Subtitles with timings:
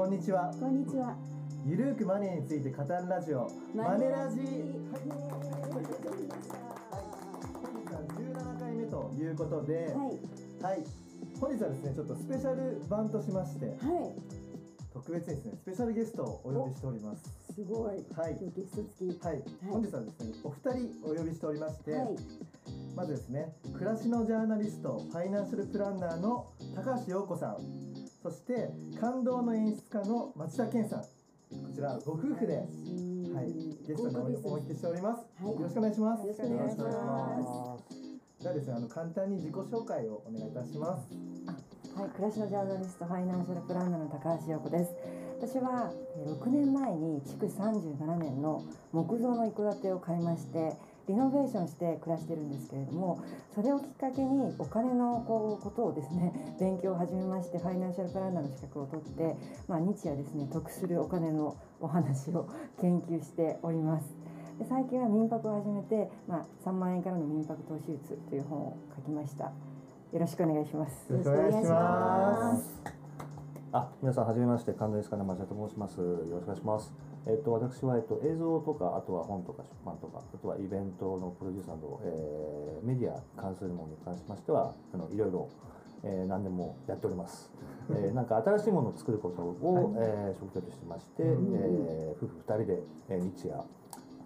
[0.00, 0.50] こんにちは。
[0.58, 1.14] こんにちは。
[1.66, 3.52] ゆるーくマネーについて語るラジオ。
[3.76, 4.40] マネラジ。
[4.40, 4.46] 本
[4.96, 5.28] 日は
[8.16, 9.92] 17回目ということで。
[9.92, 10.72] はい。
[10.72, 10.84] はい。
[11.38, 13.66] 本日はですねちょっとスペシャル版としまして。
[13.66, 13.76] はい。
[14.90, 17.22] 特別にですねスペシャルゲストをお呼びしております。
[17.54, 18.00] すごい。
[18.16, 18.38] はい。
[18.40, 19.22] 今日ゲスト付き。
[19.22, 22.16] はい、本日はですねお二人お呼びしておりまして、はい。
[22.96, 27.56] まずですね暮らしのジャーナリストファイナンシャルプランナーの高橋洋子さん
[28.22, 28.70] そして
[29.00, 31.00] 感動の演出家の町田健さん。
[31.00, 31.06] こ
[31.74, 32.62] ちらご夫婦で、は
[33.42, 33.52] い、
[33.86, 35.54] ゲストにおお招きしております、はい。
[35.54, 36.22] よろしくお願いします。
[36.22, 36.78] よろしくお願いします。
[36.78, 41.08] よろしくお願いしますではですねあの簡単に自己紹介をお願いいたします。
[41.96, 44.92] はい、暮らしのジャーナリストファイナンシャルプランナーの高橋洋子です。
[45.40, 50.76] 私はえー6年前に築37年の木造の一戸建てを買いまして
[51.10, 53.20] リノベーションして暮らしてるんですけれども
[53.52, 62.46] それをきっかけにお金のこうことをですね 勉強を始めましてファイナンシャルプランナーの資格を取って、まあ、日夜ですね得するお金のお話を
[62.80, 64.06] 研究しております。
[64.58, 69.44] で最近は民泊を始めて、まあ、3万円からの民泊投資術という本を書きました。
[69.44, 69.52] よ
[70.12, 71.10] ろしくお願いします。
[71.10, 72.82] よろしくお願いします。
[73.72, 75.98] あ、皆さんはじめまして、関連スカナ町田と申します。
[75.98, 77.09] よろしくお願いします。
[77.26, 85.48] えっと、私は、えっと、映像とか、あとは本とか出版とか、あとはイベントのプロデュースなど、えーメディアに関するものに関しましては、あの、いろいろ、
[86.02, 87.50] えー何でもやっております。
[87.92, 91.54] えーなんか新しいものを作ることを、えー職業としてまして、うん。
[91.54, 93.60] えー夫婦二人で、えー日夜、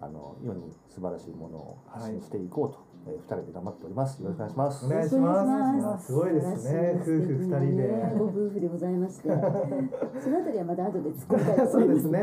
[0.01, 4.21] あの、世に素晴らしいものを発信していこうと、えー二人で頑張っております。
[4.21, 4.85] よろしくお願いします。
[4.85, 9.29] お願いしますすごいですね夫婦二人でご夫婦でございまして。
[10.19, 11.71] そのあたりはまた後で突っ込みたいと思います。
[11.71, 12.19] そうですね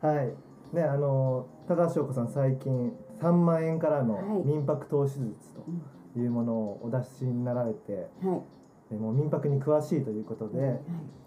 [0.00, 0.16] はい。
[0.16, 0.34] はい
[0.72, 8.42] ねあの高橋洋子さん最近3万円からのはい民泊投資術というものをお出しになられて、はい。
[8.90, 10.72] でもう民泊に詳しいということで、はい。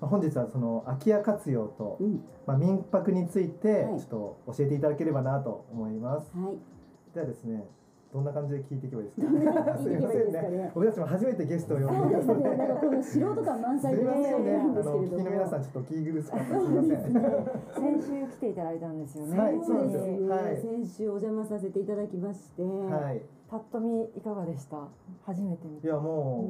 [0.02, 2.23] まあ本日はその空き家活用と、うん。
[2.47, 6.31] まあ、民泊についてはいちょっと教えていただければなと思います。
[6.35, 6.58] はい。
[7.13, 7.68] ではですね
[8.16, 9.22] どんな感じで聞いていけばいいです
[9.52, 9.76] か？
[9.84, 10.72] すみませんね。
[10.74, 12.34] 僕たちも初めてゲストを呼んそうでですこ
[12.92, 14.52] の素人感満す載で申しみませんね。
[14.56, 15.24] 聞き。
[15.26, 17.14] の皆さんちょっと苦しかったすみません。
[18.00, 19.38] 先週来ていただいたんですよね。
[19.38, 19.98] はいそうです。
[20.00, 22.64] はい先週お邪魔させていただきまして。
[22.64, 23.22] はい。
[23.55, 24.75] パッと見いかがでした？
[25.25, 25.88] 初めて見て。
[25.88, 26.45] いやも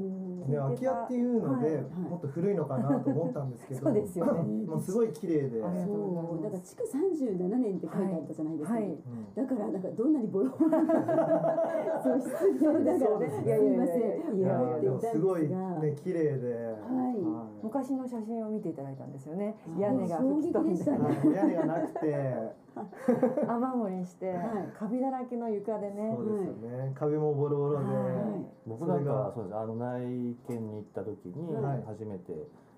[0.47, 1.83] うね空き家っていうので、はいはい。
[2.09, 4.41] もっと古いのかなと思ったんですけど、そうですよね。
[4.65, 8.73] もうすごい綺麗で、だから築37年って書いてあったじゃないですか。
[8.75, 8.83] はい。
[8.85, 8.97] うん
[9.35, 10.69] だからなんかどんなにボロボロ。
[10.71, 10.81] な
[12.01, 13.19] そう失礼だから。
[13.19, 13.43] ね。
[13.45, 14.79] いやいやいませんいや。
[14.81, 17.63] いたんすごいね綺麗で、はい。
[17.63, 19.55] 昔の写真を見ていただいたんですよね。
[19.77, 19.79] あ。
[19.79, 20.97] 屋根が吹き飛んで衝撃でしたね。
[21.05, 22.64] はい屋根がなくて、
[23.47, 24.73] 雨漏りして、はい。
[24.77, 26.13] カビだらけの床でね。
[26.15, 26.25] そう。
[26.25, 27.91] ですよね、壁もボロボロで、は
[28.37, 28.45] い。
[28.67, 29.57] 僕なんかはそそうです。
[29.57, 31.83] あの内見に行った時にはい。
[31.83, 32.33] 初めて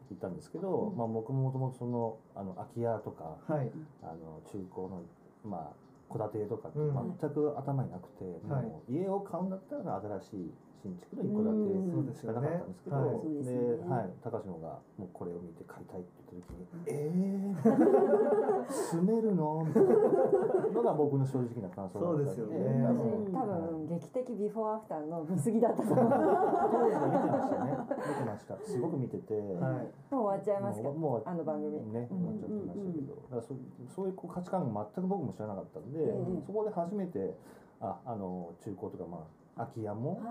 [0.10, 3.72] 行ったんですけど、まあ僕もともとそのあの空き家とかはい、
[4.04, 5.02] あの中古の
[5.44, 7.18] まあ戸建てとかってうん。
[7.20, 8.66] 全く頭になくて、はい。
[8.66, 12.06] もう家を買うんだったら新しい新築の一戸うん。
[12.06, 13.20] 建てしかなかったんですけど、はい。
[13.22, 13.90] そうですで、ね。
[13.90, 19.90] はい、高島がもうこれを見て買いたいって言った時に「えー、住めるの?」みたいな
[20.72, 23.30] のが僕の正直な感想だったんそうですよね。
[23.34, 26.06] 多私分劇的ビフォーアフターの見過ぎだったと思う。
[26.06, 27.78] も当時は見てましたね。
[27.98, 28.58] 見てました。
[28.60, 30.90] すごく見てて、はい、う終わっちゃいますか？
[30.90, 31.78] もうもうあの番組。
[31.92, 32.26] ね、うん。
[32.26, 33.58] なっちゃってましたけど、だからそう
[33.88, 36.42] そういうこう価値観が全く僕も知らなかったんで、ええ。
[36.46, 37.36] そこで初めて
[37.80, 39.22] ああの中古とかまあ
[39.58, 40.22] 空き家も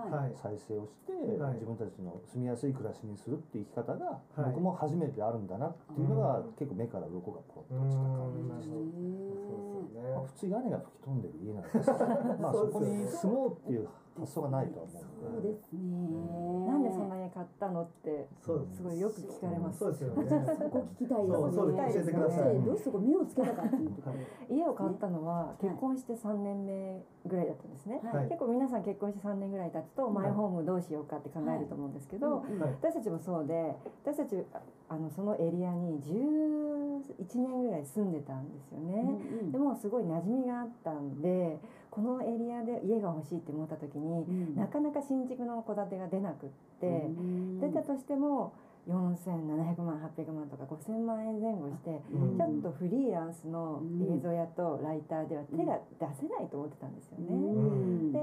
[0.41, 1.11] 再生をして、
[1.41, 1.53] はい。
[1.55, 4.05] 自分たちの住みやすい暮らしにするって生き方が、
[4.35, 4.51] はい。
[4.51, 6.53] 僕も初めてあるんだなっていうのが、うん。
[6.53, 9.76] 結構目から鱗がポッと落ちた感じでした。
[9.93, 10.01] ね。
[10.13, 11.89] まあ、普通屋根が吹き飛んでる家なんです
[12.41, 13.87] まあそこに住もうっていう
[14.19, 15.49] 発想がないとは思そううんで。
[15.49, 16.67] ですね。
[16.67, 18.77] なんでそんなに買ったのってそうです。
[18.77, 19.79] すごいよく聞かれます。
[19.79, 20.29] そうですよね。
[20.29, 21.37] そこ聞きたいですね。
[21.37, 21.93] そうそうです。
[21.93, 22.61] 教えてください。
[22.61, 28.01] どうしてそこ目をつけたかっていうところ家を買ったのは結婚して3年目ぐらいだったんですね。
[28.03, 28.25] はい。
[28.27, 32.71] 結構皆さん結婚して3年ぐらい経つとマイホームどうしようかって考えると思うんですけど、うんはい。
[32.81, 39.19] 私たちもそうで私たちああのそのエリアに11年ぐらい住んでたんですよね。
[39.41, 41.59] うんでもすごい馴染みがあったんで
[41.89, 44.55] このエリアで家が欲しいって思った時にうん。
[44.55, 46.49] なかなか新築の戸建てが出なくっ
[46.79, 47.59] て、うん。
[47.59, 48.53] 出たとしても
[48.87, 52.37] 4700万800万とか5000万円前後して、うん。
[52.37, 53.81] ちょっとフリーランスの
[54.15, 57.25] 映像屋とライターでは手が出せないと思ってたんですよね。
[57.29, 58.13] うん。
[58.13, 58.19] で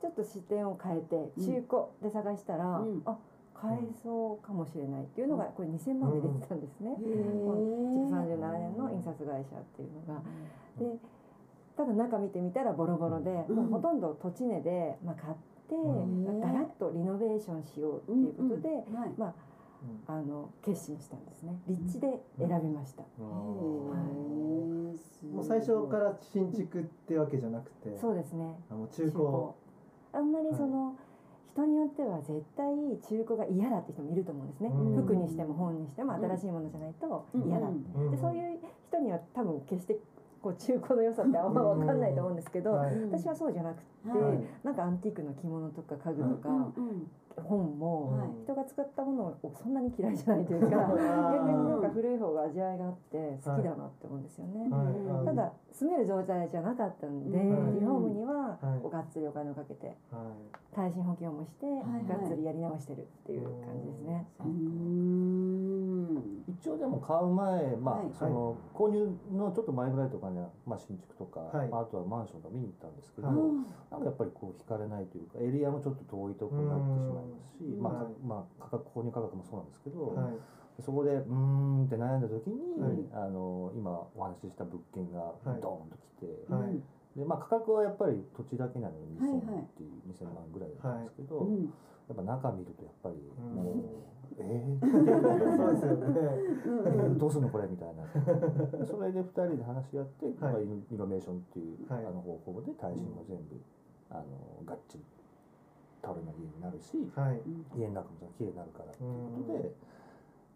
[0.00, 3.02] ちょっと視点を変えて中古で探したら、うん。
[3.04, 3.18] あ
[3.60, 6.92] 買えそうかもしれないっていうのがこれ2000万で出てたんですね。
[6.92, 10.22] へ築ー37年の印刷会社っていうのが。
[10.78, 10.98] で
[11.76, 13.56] ただ中見てみたらボロボロで、うん。
[13.56, 15.34] もうほとんど土地値で、まあ、買っ
[15.68, 16.40] て、うん。
[16.40, 19.14] ガラッとリノベーションしようっていうことで、はい。
[19.16, 19.34] まあ
[20.08, 20.14] うん。
[20.14, 21.58] あの決心したんですね。
[21.66, 23.92] 立地で選びました、も
[25.40, 28.58] う最初から新築ってわけじゃなくて、そうですね。
[28.70, 29.26] あもう中古。
[30.12, 30.96] あんまりその、
[31.60, 32.66] 人によっては絶対
[33.08, 35.04] 中古が嫌だって人もいると思うんですね、うん。
[35.04, 38.10] 服にしても本にしても新しいものじゃないと嫌だ、うん。
[38.10, 38.58] でそういう
[38.88, 39.96] 人には多分決して
[40.42, 42.96] こう中古の良さってあんま分かんないと思うんですけど、はい。
[43.12, 44.66] 私はそうじゃなくて、はい。
[44.66, 47.10] なんかアンティークの着物とか家具とか、うん
[47.40, 48.28] 本も、はい。
[48.44, 54.68] 人が使ったものをそんなに嫌いじゃないというか 逆になんか古い方が味わいがあって好きだなって思うんですよね。
[54.68, 55.26] はい。
[55.26, 57.74] ただ住める状態じゃなかったんで、うん。
[57.74, 58.80] リフォームにははい。
[58.82, 59.94] こうがっつりお金をかけてはい。
[60.74, 62.06] 耐震補強もして、はい。
[62.06, 64.26] がっつりやり直してるっていう感じですね。
[66.48, 68.10] 一応でも買う前、まあはい。
[68.12, 71.68] その購入のちょっと前ぐらいとかには、まあ、新築とか、はい。
[71.68, 73.36] まあ、あとはマンションとか見に行ったんですけど、はい
[73.90, 77.82] なんかやっぱりこう惹かれないというかエリアもちょっと遠いところになってしまいますし、うん。
[77.82, 80.82] まあまあ、価格購入価格もそうなんですけど、はい。
[80.82, 83.04] そこでうーんって悩んだ時に、はい。
[83.12, 85.60] あの今お話しした物件がはい。
[85.60, 86.80] ドーンと来て、はい。
[87.18, 91.64] でまあ、価格はやっぱり土地だけなのに2000はいはい万っていう、2000万ぐらいだったんですけど、うん。
[91.64, 93.54] やっぱ中見るとやっぱりうん。
[93.58, 93.74] もう、
[94.38, 94.86] えー？
[95.58, 96.14] そうですよね。
[96.86, 98.06] えーどうすんのこれみたいな。
[98.86, 100.66] それで2人で話し合って、まあイ
[100.96, 102.06] ノベーションっていう、はい。
[102.06, 103.60] あの方法で耐震も全部、
[104.10, 105.04] あのがっちり
[106.02, 107.40] 倒れない家になるし、はい。
[107.78, 109.10] 家の中も綺麗になるからっていう
[109.46, 109.74] ことで、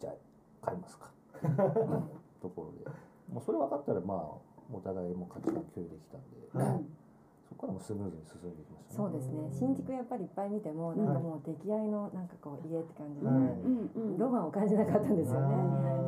[0.00, 1.10] じゃあ買いますか。
[2.40, 2.90] ところで。
[3.32, 4.18] もうそれ分かったらまあ
[4.72, 7.03] お互いも価値観共有できたんで、はい
[7.48, 8.96] そこからもスムーズに進んでいきましたね。
[8.96, 9.48] そうですね。
[9.52, 13.90] 新築やっぱりいっぱい見ても、なんかもう出来合いのなんかこう家って感じで、はいうん。
[13.94, 15.54] うんロマンを感じなかったんですよね。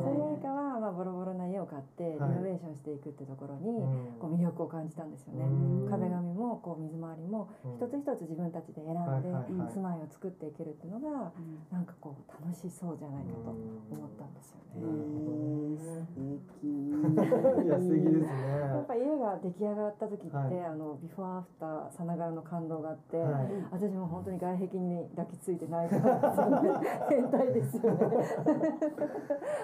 [0.03, 2.31] それよりかはまあボロボロな家を買ってリはい。
[2.31, 4.19] ノベーションしていくってところにうん。
[4.19, 5.45] こう魅力を感じたんですよね。
[5.45, 5.89] うん。
[5.89, 7.75] 壁紙もこう水回りもうん。
[7.75, 9.71] 一つ一つ自分たちで選んではいはいはい。
[9.73, 11.59] 住まいを作っていけるっていうのがうん。
[11.71, 13.97] なんかこう楽しそうじゃないかとうん。
[13.97, 14.85] 思ったんですよへね。
[14.85, 16.67] ー素敵。
[17.65, 18.47] いや素敵ですね。
[18.77, 20.65] やっぱ家が出来上がった時って、はい。
[20.65, 27.99] あのビフォーアフターさながらの感動があって、はい私も本当に外壁に抱きついて泣いてたんですよね変態ですよね。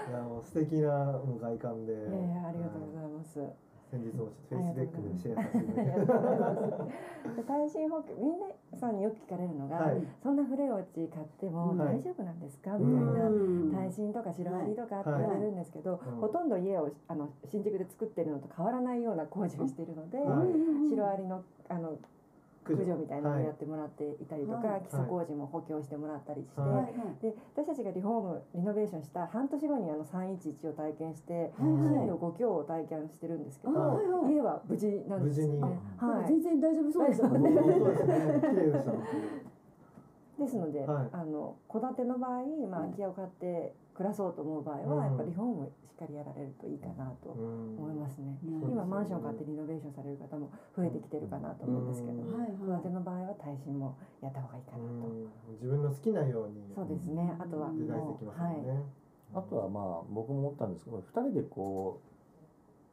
[0.09, 3.39] いやもう素敵な外観で、いやいやありがとうございます。
[3.93, 10.01] 先日もちょっとフェイスブックで シェアさせて耐震補強みんなさんによく聞かれるのが、はい。
[10.23, 11.99] そんな古いお家買ってもはい。
[11.99, 13.77] 大丈夫なんですか、みたいな。
[13.77, 15.99] 耐震とかシロアリとかって言われるんですけど、はい。
[16.19, 21.97] ほとんど家をあの新宿で作ってるのと変わらないような工事をしているので、はいシロアリのあの
[22.63, 24.81] 駆除みたいなのをやっはてもらっていたりとか、はい。
[24.81, 26.93] 基礎工事も補強してもらったりして、はい。
[27.21, 31.51] で私たちがリフォームリノベーションした半年後にあの311を体験して、はい。
[31.59, 33.73] 震度5強を体験してるんですけど、
[34.29, 35.61] 家は無事なんですよね。
[35.97, 36.27] はい。
[36.27, 37.49] 全然大丈夫そうでしたもんね
[40.39, 41.09] ですので、はい。
[41.11, 45.03] あの戸建ての場合、まあ、はい空き家を買って暮らそうと思う場合は、うん。
[45.05, 48.37] やっぱりリフォームしっかりやられるといいかなと思いますね。
[48.45, 52.39] うん今マンション買ってリノベーションされる方も増えてきてるかなと思うんですけど、うん。
[52.39, 52.81] はい戸はい。
[52.81, 54.83] 建ての場合は耐震もやった方がいいかなと。
[54.83, 55.29] うん。
[55.61, 57.35] 自分の好きなようにそうですね。
[57.37, 57.69] あとは。
[59.33, 62.12] あとはまあ僕も思ったんですけど2人でこう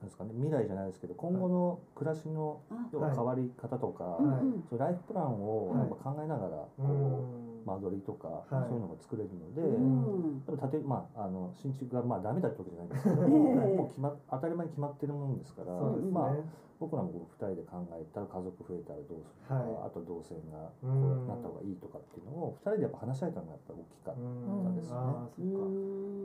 [0.00, 2.88] なんですかね未来じゃないですけど今後の暮らしのあ。
[2.92, 4.44] 要は変わり方とか、はい。
[4.44, 5.78] うんそうライフプランをはい。
[5.80, 7.68] やっぱ考えながらこう、うん。
[7.68, 8.68] 間取りとか、はい。
[8.68, 10.44] そういうのが作れるので、うん。
[10.44, 13.76] でも建てまああの新築がまあダメだってわけじゃないですけど、 ええ。
[13.76, 16.34] もう決ま当たり前に決まってるものですから、まあ
[16.80, 19.76] 僕らもこう2人で考えたら家族増えたらどうするとか、はい。
[19.84, 24.20] あと動線がこうなった方がいいとかっていうのを2人でやっぱ話し合えたのがやっぱり大きかった。
[24.20, 24.96] うんですね。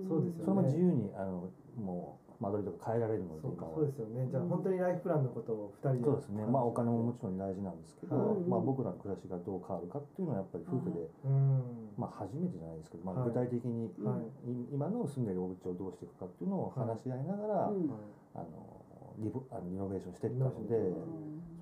[0.07, 0.43] そうですよね。
[0.45, 3.75] それも自由にあのもう間取りとか変えられるのでそうか今は。
[3.75, 4.27] そうですよね。
[4.29, 6.45] じゃあ本当にライフプランのことを二人でそうですね。
[6.45, 8.39] まあお金ももちろん大事なんですけど、はい。
[8.47, 11.93] まあ、僕らの暮らしがどう変わるかっていうのはやっぱり夫婦で、うん。
[11.97, 13.29] まあ、初めてじゃないですけど、まあ、はい。
[13.29, 14.51] 具体的に、はい。
[14.51, 17.89] い今の住んでるお家をどうしていくかっていうのを話し合いながら、うん。
[18.35, 18.75] あの
[19.19, 20.75] リボあのリノベーションしていったので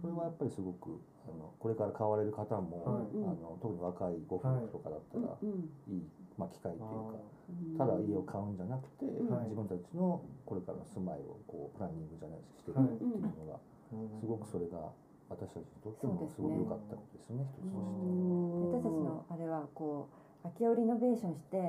[0.01, 3.13] それはやっぱりすごくあのこれから買われる方も、はい。
[3.23, 5.69] あの特に若いご夫婦とかだったらうん。
[5.87, 6.03] いい、
[6.37, 6.85] まあ、機会というか。
[6.85, 7.33] うん
[7.77, 9.51] ただ家を買うんじゃなくて、はい。
[9.51, 12.97] 自分たちのこれからの住まいをこうプランニングじゃないですけどしてい。
[12.97, 13.59] くっていうのが、
[14.19, 14.89] すごくそれが
[15.29, 18.07] 私たちにとってもすごく良かったことですね一つとして。
[18.79, 21.59] 私たちのあれはこう空き家をリノベーションして、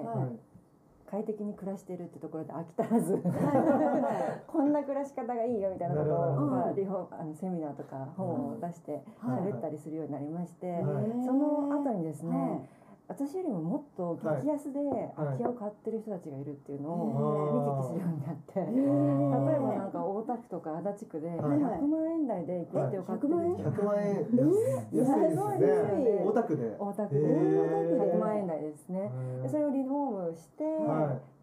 [1.11, 3.18] 快適に暮らしてるってところで飽き足らず
[4.49, 6.40] こんな暮らし方がいいよみたいなことを、ど。
[6.47, 9.42] まあ、リフォあのセミナーとか本を出してはい。
[9.42, 10.83] 喋ったりするようになりまして、はい。
[11.25, 14.80] その後にですね、はい私よりももっと激安で
[15.14, 21.38] 空き家を買ってる人たちがいるっていうのを見聞きするようになって、へ例ーえばなんか大田区とか足立区ではい。
[21.38, 23.34] 100万円台で一戸建てを買ってる。
[23.34, 26.25] 人100万円安いですね。
[26.25, 26.76] 大田区で。
[26.78, 28.14] 大田区でへー。
[28.14, 29.11] 100万円台ですね。
[29.42, 30.64] でそれをリフォームして、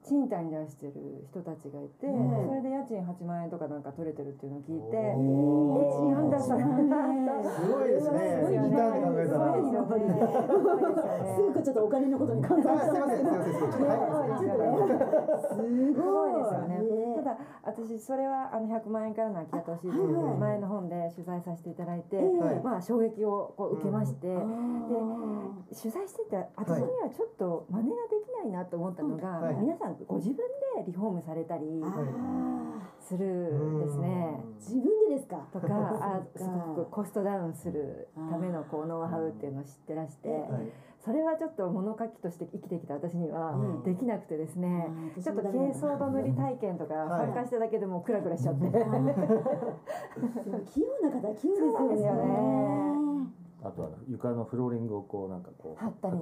[0.03, 0.93] 賃貸に出してる
[1.29, 2.47] 人たちがいて、うん。
[2.47, 6.09] それで家賃8万円とかなんか取れてるっていうのを聞いて、おー。
[6.09, 6.67] えなんだそれす
[7.69, 8.41] ごいですね。
[8.45, 9.45] すごいリターンで考えたら。
[9.45, 9.91] すごいですよね。
[9.91, 11.33] すごいですよね。
[11.35, 13.17] すぐちょっとお金のことに換算あすいません。
[13.17, 15.37] すいませんすごいですよね。
[15.41, 16.31] すすごい。
[16.31, 17.15] ごいですよねね。
[17.17, 19.99] ただ私それはあの100万円からの空き家投資ってい。
[19.99, 22.61] う前の本で取材させていただいて、はい。
[22.63, 24.39] まあ衝撃をこう受けまして、あ
[25.73, 29.55] 取材してて私にはちょっと真似ができないなと思ったのが、はい。
[29.55, 31.65] 皆さんご自分でリフォームされたり
[32.99, 34.43] するんですね。
[34.51, 35.37] ー自分でですか？
[35.51, 40.41] とかあすごくコストダウンするためのこうノウハウっていうのを知ってらしてはい。
[40.99, 43.83] それはちょっと物書きとして生きてきた私にはうん。
[43.83, 44.87] できなくてですね。
[45.21, 47.25] ちょっと珪藻土塗り体験とかはい。
[47.27, 48.67] 参加しただけでもうクラクラしちゃって。
[48.71, 48.73] 器
[50.81, 53.00] 用な方器用ですよね
[53.63, 56.21] あとは床のフローリングをこうなんかこう貼ったりね。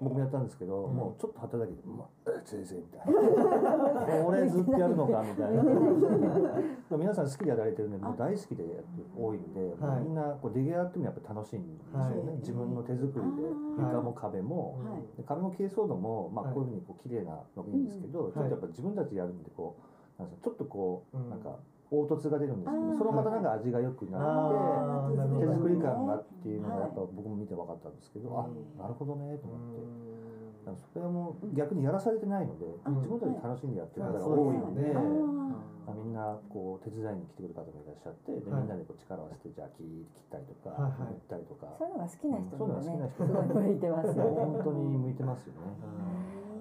[0.00, 0.94] 僕もやったんですけど、うん。
[0.94, 5.62] もうちょっと貼っただけで「まあ、先生」みたいな「これずっとやるのか」みたいな。
[6.96, 8.84] 皆さん好きでやられてるんでもう大好きでやって
[9.18, 10.02] 多いんで、はい。
[10.02, 12.36] みんなこう出来上がってもやっぱ楽しいんですよね、はい。
[12.38, 13.48] 自分の手作りで。
[13.78, 15.16] 床も壁も、はい。
[15.16, 16.54] で壁も珪藻土も、まあ、はい。
[16.54, 19.76] こういうふうにこう綺麗なのがいいんですけど、ちょっとやっぱ自分たちでやるんでこ
[20.18, 21.30] うなんですかちょっとこう、うん。
[21.30, 21.56] なんか
[21.92, 25.12] 凹凸が出るんですけどそれもまたなんか味が良くなって。
[25.12, 28.40] 手作り感がっていうのがはいやっぱ僕も見て分かったんですけど、うん。
[28.40, 28.48] あ
[28.80, 41.12] なるほどねと思って、それも逆にやらされてないので、うん自分たちで楽しんでやってる方が多いので、あみんなこう手伝いに来てくる方もいらっしゃってで、はいみんなでこう力を合わせてじゃあ切切ったりとか、はいはい。
[41.12, 44.40] 塗ったりとか、そういうのが好きな人にはねそういうのが好きすな人ごい向いてますよね。
[44.40, 45.60] 本当に向いてますよね。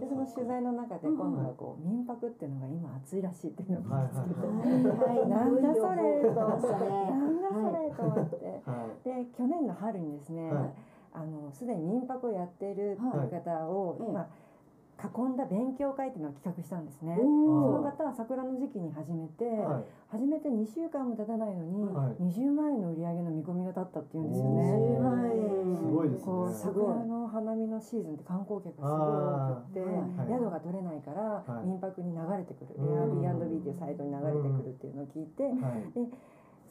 [0.02, 5.30] でその取材の中で今度はこう民泊っていうのが今熱いらしいっていうのをはい見つけて、はいはい。
[5.30, 10.74] なんだそれと思って、なんだそれと思って、はいで去年の春にですね、はい。
[11.14, 14.12] あのすでに民泊をやっている方を、はい。
[14.12, 14.28] まあ
[15.02, 17.18] 囲んだ勉強会っていうのを企画したんですね。
[17.18, 19.86] おそーの方は桜の時期に始めて、はい。
[20.10, 22.24] 始めて2週間も経たないのに、はい。
[22.24, 24.78] 20万円の売り上げの見込みが立ったっていうんですよおね。
[24.78, 25.78] 10万円。
[25.78, 31.68] すごいですこうね桜の花見のシーズンって観光客がすごい多くって、宿が取れないからはい。
[31.68, 33.22] 民泊に流れてくる、うん。
[33.26, 35.54] Airbnb っていうサイトに流れてくるっていうのを聞いて、はい。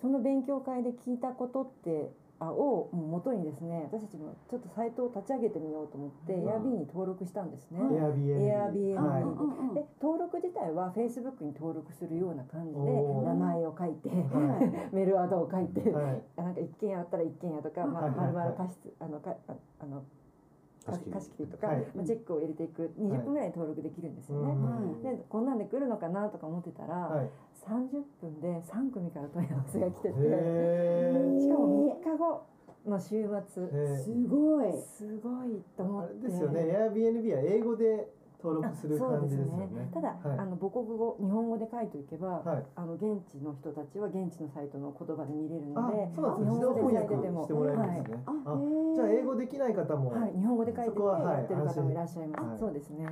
[0.00, 2.10] その勉強会で聞いたことって
[2.40, 6.49] あを元にですね私たちもちょっとサイトを立ち上げてみようと思って、うん。
[6.49, 7.80] Airb に登録したんですね。
[7.80, 14.59] Airbnb で登録自体は Facebook に登録するような感じで名前を書いて、は
[14.92, 16.23] メールアドを書いて、はい。
[16.37, 20.02] なんか一軒家あったら一軒家とか、まるまる貸しあのかああの
[20.84, 21.46] 貸し切り。
[21.46, 21.87] とか、はい。
[21.94, 22.92] まあ、チェックを入れていく。
[22.99, 24.52] 20分ぐらいに登録できるんですよね。
[24.52, 25.02] うん。
[25.02, 27.30] でこんなんで来るのかなとか思ってたら、はい。
[27.66, 30.14] 30分で3組から問い合わせが来てて。
[30.14, 32.46] しかも3日後
[32.87, 33.64] の週末。
[33.64, 34.72] へすごい。
[34.96, 36.26] すごいと思って。
[36.26, 36.60] れですよね。
[36.62, 38.08] Airbnb は英語で
[38.42, 39.90] 登録あする感じですよね。
[39.92, 40.38] ただ、はい。
[40.38, 42.64] あの母国語日本語で書いておけば、はい。
[42.75, 46.56] あの現地の人たちは現地のサイトの言葉で見れるあのでそうなんですね。
[46.56, 48.23] 自動翻訳してもらえるんですね。
[48.26, 48.94] ああへー。
[48.94, 52.61] じゃあ英語できない方もはい、日本語で書いてやってる方もいらっしゃいます。
[52.61, 53.06] そうですね。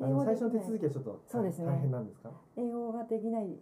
[0.00, 1.66] 英語最初の手続きはちょっとそうですね。
[1.66, 2.30] 大変なんですか？
[2.56, 3.58] 英語ができない。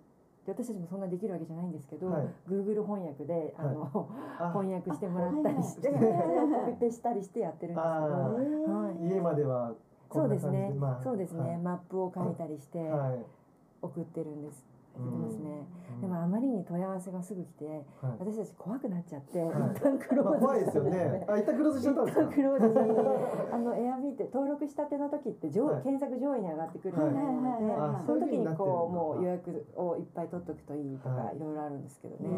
[0.46, 2.28] で私たちもそんなできるわけじゃないんですけど、はい。
[2.48, 6.02] Google 翻訳であの、 あ翻訳してもらったりして、あはい。
[6.02, 9.04] は いコピペしたりしてやってるんですけど、あはい。
[9.04, 9.74] 家までは
[10.12, 13.10] そうですね、まあそうですね、マップを書いたりしてはい。
[13.10, 13.24] はい。
[13.82, 14.64] 送ってるんです。
[14.98, 15.06] うん。
[15.06, 15.66] 送ってますね。
[15.94, 16.00] うん。
[16.00, 17.84] でもあまりに問い合わせがすぐ来て、はい。
[18.18, 19.50] 私たち怖くなっちゃって、はい。
[19.76, 21.24] 一旦クローズまあ怖いですよね。
[21.28, 22.22] あ一旦クローズしちゃったんですか？
[22.22, 25.82] 一旦クローズしあのエアビーって登録したての時って上、はい。
[25.82, 27.18] 検索上位に上がってくるので、
[27.74, 31.36] あその時にこうもう予約をいっぱい取っとくといいとか、はい。
[31.36, 32.28] い、ろいろあるんですけどね。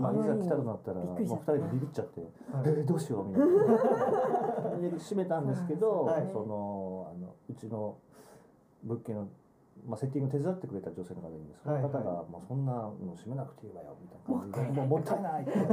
[0.00, 2.30] まあ、いざ来たとなったらびっもう二くりしちゃった人でビビっちゃって、はい。
[2.66, 4.78] えーどうしようみたいな。
[4.90, 6.28] で閉めたんですけど、はい。
[6.32, 7.96] そのあのうちの
[8.82, 9.28] 物件の、
[9.86, 14.40] まあ、セッティングを手伝ってくれた女性の方がいるんですけど、はいその方が、もうそんなの閉めなくていいわよみたいな。
[14.40, 15.72] 感じでもうもったいないって言って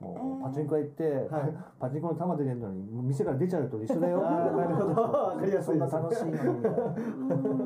[0.00, 1.54] もうパチンコ屋行って、はい。
[1.80, 5.02] パチンコの玉で出るのに店から出ちゃうと一緒だよなるほど。
[5.02, 6.62] わかりやすいですそんな楽しいのに。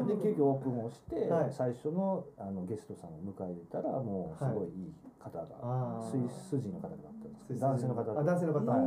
[0.09, 1.53] で急遽オープンをして、はい。
[1.53, 6.11] 最初のあのゲストさんを迎え入れたらもうすごいいい方が、あー。
[6.11, 8.61] スイス人の方だったんです男性の方あ男性の方。
[8.71, 8.81] はい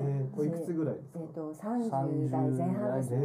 [0.00, 1.18] えーおいくつぐらいですか？
[1.20, 3.18] えっ、と30代前半ですね。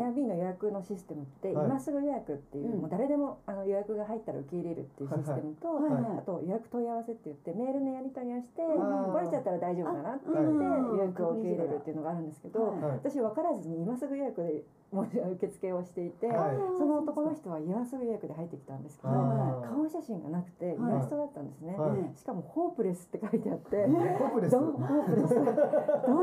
[0.00, 1.66] Airb の予約のシステムって、はい。
[1.66, 2.80] 今すぐ予約っていう、うん。
[2.80, 9.12] もう誰でもあの予約が入ったら受け入れるっていうシステムと、あと予約問い合わせって言ってメールのやり取りをしてー。
[9.12, 16.56] 来れちゃったら大丈夫だなって言ってあ予約を受け入れるっていうのがあるんですけど、私分からずに今すぐ予約でもう受付をしていて、はい。
[16.78, 22.18] その男の人は今すぐ予約で入ってきたんですけど、顔写真がなくてイラストだったんですね、はい。
[22.18, 24.50] しかもホープレスって書いてあって、ホープレス。
[24.50, 24.80] どん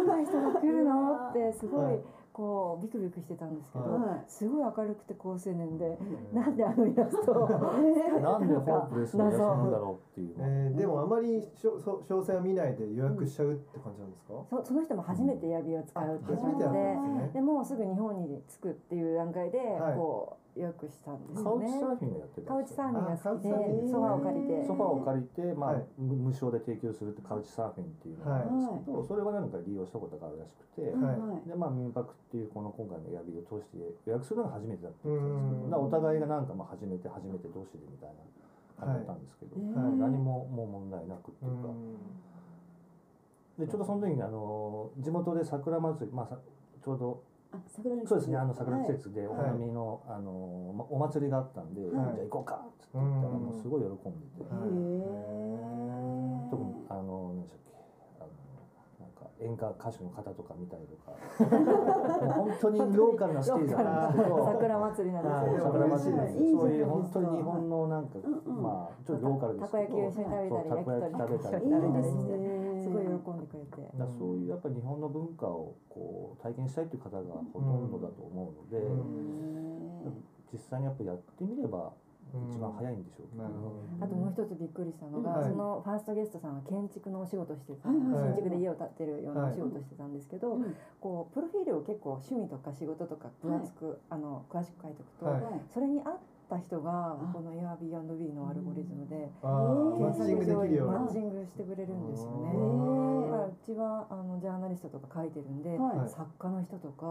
[0.08, 2.00] な人が来るのってすごはいい
[2.38, 4.24] こうビクビクしてたんですけど、はい。
[4.28, 5.98] すごい明るくて好青年で、
[6.32, 10.46] なんであのイラストを なんでホープレスのイラストなんだろうっていうの？
[10.46, 17.32] えーでもあまりしょそ詳細を見ないで予約しちゃうって感じなんですか、そその人も初めてエアビーを使うっていうこ初めてやっとでたんですね。
[17.34, 19.96] でもうすぐ日本に着くっていう段階ではい。
[19.98, 21.80] こう予約したんですカウチよね。
[21.80, 23.78] サーフィンをやってたカウチサーフィンが好きあカウチサーフィン。
[23.78, 24.66] でソファーを借りて。
[24.66, 25.86] ソファーを借りて、まあはい。
[25.98, 31.14] 無無償で提供するってカウチサーフィンっていうのがあるんですけど、それは何か利用したことがあるらしくて、は
[31.46, 31.50] い。
[31.50, 38.26] でまあ民泊っていうこの今回のエアビーを通して予約するのが初めてだったんですけど、お互いがなんかまあ初めて初めて同士でみたいな
[38.82, 41.94] 感じだったんですけど、はい何ももう問題なくってういうか、ん。
[43.62, 46.38] でちょうどその時にあの地元で桜祭りまあさ
[46.84, 47.22] ちょうど
[48.06, 48.38] そうですね。
[48.38, 49.00] あの桜の季はい。
[49.00, 51.92] 節でお花見の,、あのまお祭りがあったんで、はい。
[51.92, 54.70] じゃあ行こうかっつって言ったらすごい喜んでて、はい。
[54.70, 57.74] へ特にあの何でしたっけ？
[58.20, 58.30] あの
[59.00, 61.14] なんか演歌歌手の方とか見たりとか。
[61.38, 64.46] 本当にローカルなステージなんですけど。
[64.46, 65.64] 桜祭りなんですよ。
[65.64, 68.64] 桜祭りそういう本当に日本のなんか、うんうん。
[68.64, 69.84] まあちょっとローカルですけど。
[69.84, 72.47] たこ焼きを一緒に食べたり焼き鳥いいです食べたり
[73.20, 73.82] 喜んでくれて。
[73.98, 77.22] だからそういうやっぱり日本の文化をこう体験したいという方が
[77.54, 80.24] ほとんどだと思うので、うん。
[80.52, 81.92] 実際にやっぱやってみれば
[82.50, 85.50] 一番早いんでしょうけど、なるほどあともう一つびっくりしたのが、はい。
[85.50, 95.62] そのファーストゲストさんは建築のお仕事してた、新宿で家を建てるようなお仕事してたんですけど、うんこうプロフィールを結構趣味とか仕事とか分厚く、あの詳しく書いておくと、はい。
[95.74, 96.18] それに合っ
[96.50, 97.16] た人があ。
[97.34, 100.00] この Airbnb のアルゴリズムであー。
[100.00, 101.00] マッチングできるような。
[101.00, 102.52] マッチングしてくれるんですよね。
[102.56, 102.58] う
[103.26, 106.10] んだからうちはあのジャーナリストとか書いてるんで、はい。
[106.10, 107.06] 作家の人とか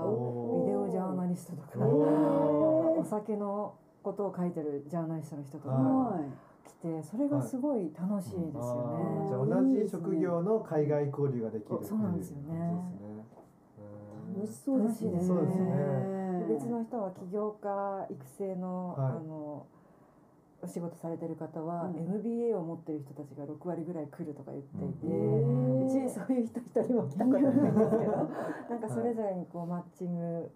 [0.65, 6.19] ビデオジャーナリストとかお酒のことを書いてるジャーナリストの人とか
[6.67, 9.05] 来てそれがすごい楽しいですあよね。
[9.25, 9.29] ー。
[9.29, 12.59] じゃあ同じ職業の海外交流ができるっていそうなんですよね。
[12.59, 14.79] 感じですね。
[14.79, 16.16] 楽しそうですね
[16.49, 19.11] 別の人は起業家育成の,、はい。
[19.11, 19.67] あの
[20.63, 21.97] お仕事されてる方は、うん。
[21.97, 28.13] MBA を持ってる人たちが6割ぐらい来るとか言っていて、ううちそういう人一人も来たことないんですけど
[28.71, 30.51] なんかそれぞれにこうマッチング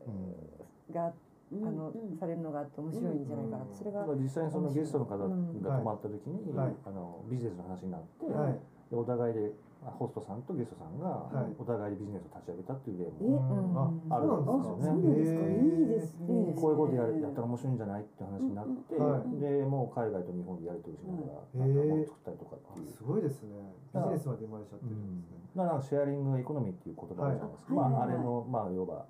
[0.92, 1.12] が、
[1.52, 1.66] うん。
[1.66, 2.16] あのうん。
[2.16, 5.60] されるのがあって面白いんじゃないかなと、それが実際にそのゲストの方がうん。
[5.62, 6.74] 泊まった時に、はい。
[6.86, 11.56] あのビジネスの話になって、お互いであホストさんとゲストさんが、はい。
[11.58, 15.40] お互いでビジネスを立ち上げたっていう例えも、ああるんですかあそうなんですか？
[15.40, 16.52] へーいいですね。
[16.52, 19.40] こういうことやるやったら面白いんじゃないって話になって、うんうん。
[19.40, 22.92] でもう海外と日本でやり取りしながら、うんなんかもの作ったりとかっていう。
[22.92, 23.56] すごいですね。
[23.96, 25.40] ビジネスまで生まれちゃってるんですね。
[25.56, 29.06] だからシェアリングエコノミーっていう言葉じゃないですか、はいまあ、あれの、まあ、要は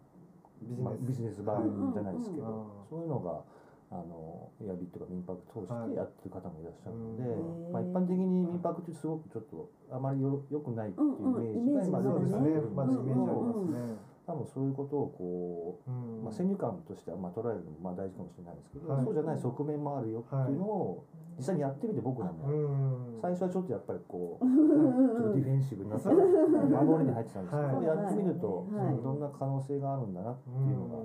[0.80, 2.88] まあビジネスビジネス版じゃないですけど、うんうん。
[2.88, 3.42] そういうのが
[3.90, 7.72] あのエアビットが民泊通してやってる方もいらっしゃるので、うん。
[7.74, 12.54] まあ、一般的に民泊ってすごくちょっとあまりよ良くないっていうイメージが今そうですね。
[12.54, 13.98] 出てきてるんまだイメージありけどますね。
[14.30, 16.22] 多分そういうことをこう、うん。
[16.22, 19.04] まあ、先入観としてはまあ捉えるのもまあ大事かもしれないですけど、はい。
[19.04, 27.84] そうじゃない側面もあるよっていうのを実際にやってみて僕らも、うん最初はちょっとやっぱりこう ちょっとディフェンシブになって守りに入ってたんですけど、はい。
[27.84, 29.02] やってみると、はい。
[29.02, 31.02] どんな可能性があるんだなっていうのが、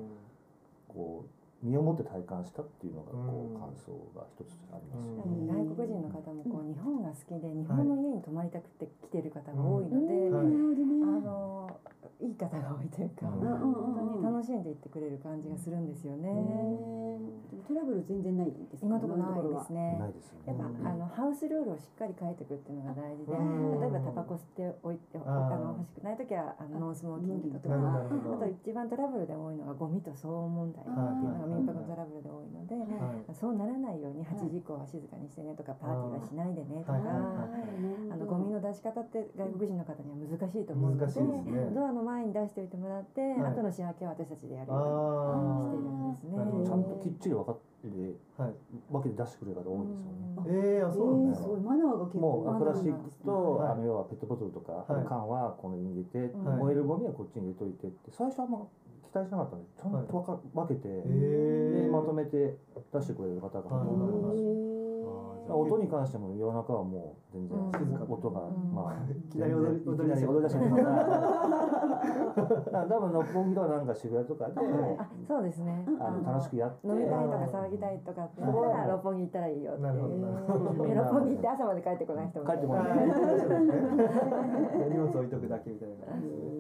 [0.88, 1.35] こう
[1.66, 5.10] 身をもって体感したっていうのがこう感想が一つあります。
[5.10, 5.50] ね。
[5.50, 11.66] 外国人の方もこう日本が好きで日本の家に泊まりたくて来てる方が多いので、はいあの
[12.22, 12.30] い。
[12.32, 13.42] い方が多いというか、うん。
[13.42, 16.30] 本当に楽しんでいってくれる感じがするんですよね。
[17.68, 18.88] トラブル全然ないですか？
[18.88, 19.98] 今のところないですね。
[20.00, 20.54] ないですよね。
[20.54, 23.82] やっぱ、あのハウスルールをしっかり書いていくっていうのが大事で、うん。
[23.82, 27.76] 例えばタバコ吸っておいてあの欲しくない時はあのノンスモーキングとか。
[27.76, 33.36] あと一番トラブルで多いのがゴミと騒音問題っていうのが民泊のトラブルで多いので、はい。
[33.36, 41.72] そうならないように8時以降は静かにしてねとかパーティーはしないでねとか、あのゴミの出し方って外国人の方には難しいと思うので難しいですね。
[41.74, 43.54] ドアの前に出しておいてもらって、はい。
[43.54, 44.90] 後の仕分けは私たちでやるよう
[45.40, 46.68] にしてるんですね。
[46.68, 47.66] ちゃんときっちり分かって
[48.38, 48.54] はい。
[48.92, 50.26] わけで出してくれる方多いですよね。
[50.48, 53.72] ええあそうなんですかすごいマナーが結構もうプラスチックと、はい。
[53.72, 55.06] あの要はペットボトルとか、はい。
[55.06, 56.58] 缶はこのに入れて、はい。
[56.58, 58.85] 燃えるゴミはこっちに入れといてって最初はあんま期
[59.16, 62.58] 待しなかったんでちゃんとわか、分けて、ええでまとめて
[62.94, 64.76] 出してくれる方がほとんどいます。
[65.48, 67.58] 音に関しても夜中はもう全然
[68.10, 68.74] 音が、うん。
[68.74, 70.82] まあ いきなり踊り全然いきなり踊り出したりとか
[72.90, 74.54] 多分六本木とかなんか渋谷とかで、
[74.98, 75.86] あそうですね。
[76.00, 76.88] あの楽しくやって。
[76.88, 78.42] 飲みたいとか騒ぎたいとかって。
[78.42, 80.88] 言ったら六本木行ったらいいよってなるほどなるほど。
[80.88, 83.06] で六本木行って朝まで帰ってこない人も帰ってこあない。
[84.90, 86.55] 荷物置いとくだけみたいな感じですよね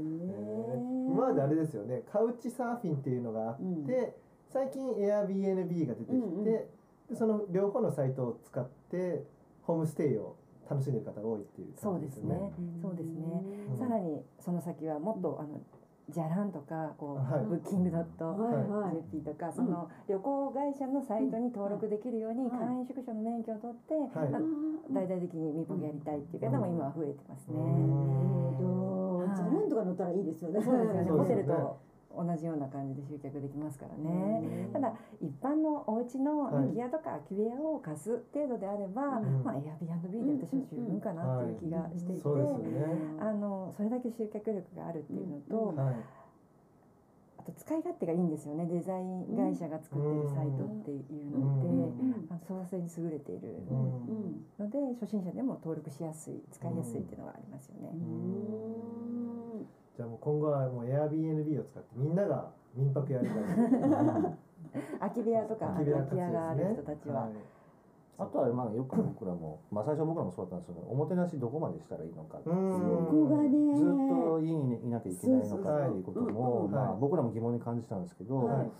[1.15, 3.87] 今まであれですよねカウチサーフィンっていうのがあって、うん。
[4.51, 6.43] 最近 Airbnb が出てきて、うんうん。
[6.43, 6.67] で
[7.13, 9.23] その両方のサイトを使って
[9.63, 10.35] ホームステイを
[10.69, 12.35] 楽しんでる方が多いっていうそうで感じですね。
[12.35, 12.51] ね
[12.81, 13.43] そうですね。
[13.69, 13.77] うん。
[13.77, 15.61] さらにその先はもっとあの
[16.09, 17.45] じゃらんとかこう、はい。
[17.45, 18.53] ブッキングドットはい。
[18.69, 18.95] はい。
[19.11, 24.29] JP とかその旅行会社のサイトに登録できるようにはい簡易宿舎の免許を取って、はい。
[24.91, 28.94] まあ大々的に民泊やりたいっていう方も今は増えてますね。
[29.43, 30.61] うんじゃらんとか乗ったらいいですよね。
[30.63, 31.11] そうですよね。
[31.11, 31.77] ホテルと
[32.15, 34.41] 同じような感じで集客できますからね。
[34.67, 36.53] うんただ一般のお家のはい。
[36.53, 42.21] 空き家とか空き部屋を貸す程度であれば、うんまあ Airbnb で私は十分かなっていう気がしていて。
[43.19, 45.73] あのそれだけ集客力があるっていうのと、
[47.45, 48.65] と使い勝手がいいんですよね。
[48.65, 53.61] デザイン会社が作っているサイトっていうのって、うんあの創生に優れている
[54.59, 57.89] ので初心者でも登録しやすい使いやすいっていうのがありますよね。
[57.93, 63.37] うんじゃあもう今後はもう Airbnb を使ってみんなが民泊やりたい。
[64.99, 67.29] 空き部屋とか空き家がある人たちは。
[67.29, 67.54] い
[68.17, 72.55] あとはまあよく僕らも、まあ、最初僕らもそうだったんですけどおもてなしどこまでしたらいいのかっていう。
[73.75, 78.71] ずっと家にいなきゃいけないのかっていうことも、うんまあ、はい僕らも疑問に感じたんですけど、はい。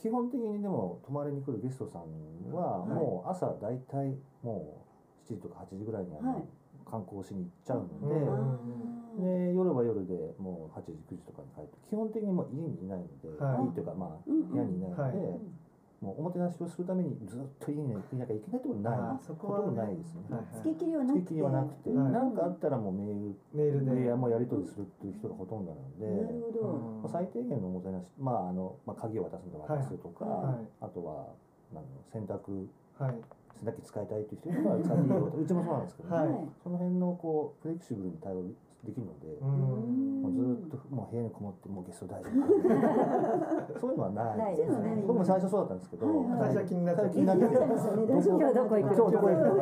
[0.00, 2.88] 基本的にでも泊まりに来るゲストさんははい。
[2.90, 6.42] もう朝大体もう7時とか8時ぐらいにあのはい。
[6.84, 13.64] 観光しに行っちゃうのうんで、あで夜は夜でもう8時9時とかに帰って基本的にもう家にいないので、はい。
[13.64, 15.40] い、いというかまあうん部屋にいないので、はい
[16.02, 20.26] もうおもてなしをするためにずっと家にいなきゃいけないってことないあそこはほとんどないですね。
[20.34, 21.22] はいー付け切りはなくて。
[21.22, 24.10] 付け切りはなくて、はいなんかあったらもうメールメールで。
[24.10, 27.08] でもうやり取りするっていう人がほとんどなので、なるほど。
[27.08, 31.30] 最低限のおもてなし、まああのまあ、鍵を渡すので渡すとか、はいあとは
[31.72, 32.66] なんだろう洗濯
[32.98, 33.14] はい。
[33.62, 36.26] 洗濯機使いたいっていう人には使っていいよとうちもそうなんですけど、はい
[36.64, 38.42] その辺のこうフレキシブルに対応
[38.84, 40.22] できるので、うん。
[40.22, 43.78] もうずーっともう部屋にこもってもうゲスト大丈夫。
[43.78, 44.38] そういうのはない。
[44.38, 45.04] ないですね。
[45.06, 47.10] 僕も最初そうだったんですけど、はい最初は気になっちゃう。
[47.12, 48.06] 最初気になっててそう。
[48.06, 49.52] ですよね今日どこ行く今日どこ行く。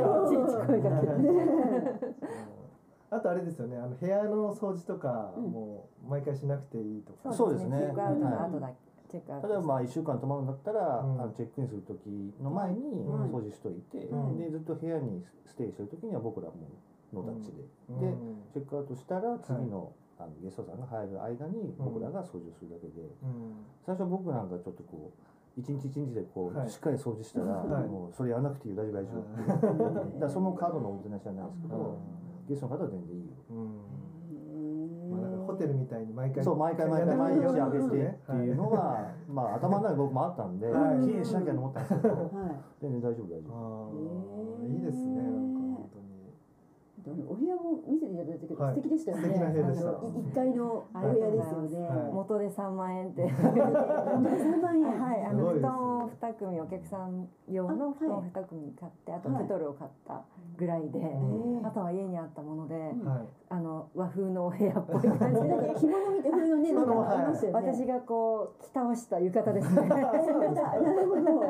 [3.11, 7.33] あとあれですよね、あの部屋の掃除とか、うんもう毎回しなくていいとか。
[7.35, 7.76] そうですね。
[7.76, 8.70] チェックアウトの後だ。
[9.09, 9.48] チェックアウト。
[9.48, 11.20] 例えばまあ1週間泊まるんだったら、うん。
[11.20, 13.24] あのチェックインする時の前にうん。
[13.24, 14.38] 掃除しといて、うん。
[14.38, 16.54] でずっと部屋にステイしてる時には僕らも
[17.12, 18.01] ノータッチで、うん。
[18.01, 18.14] で
[18.53, 23.66] チェックアウトしたら次の,、あのゲストさんが入る間にうん僕らが掃除をするだけで、うん。
[23.85, 26.70] 最初僕なんかちょっとこう一日一日でこう、はい。
[26.70, 27.88] しっかり掃除したら、はい。
[27.88, 31.99] もうそれやらなくていいよ大丈夫大丈夫、だからそのカードのおもてなしじゃないですけど、
[32.49, 33.33] ゲストの方は全然いいよ。
[35.46, 41.01] ホテルみたいに毎回そう毎回毎回毎日やあげてっていうのは、まあ頭の中に僕もあったんで、はい。
[41.01, 42.29] 綺麗にしなきゃと思ったんですけど、はい。
[42.81, 44.66] 全然大丈夫大丈夫。
[44.70, 45.49] いいですね
[47.06, 49.40] お部屋も見せていただいたけど、はい素敵でしたよね。
[49.40, 51.88] あのい一階のお部屋ですよね。
[51.88, 53.22] はい元で3万円って。
[53.26, 55.00] 3万円。
[55.00, 60.22] はい、あの布団を2組お客さん用の布団を2組買ってあとはいケトルを買った
[60.56, 62.94] ぐらいで、うんあとは家にあったもので、はい
[63.52, 67.72] あの和風のお部屋っぽい感じで 着物見て風のね、なんかありましたよね。
[67.72, 69.88] 私がこう着倒した浴衣ですね。
[69.90, 70.08] なる
[71.08, 71.40] ほど。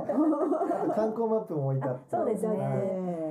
[0.95, 3.30] 観光マップも置いてあってそうですねね。